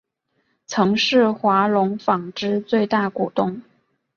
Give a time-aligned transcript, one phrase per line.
[0.65, 3.61] 曾是华隆纺织最大股东。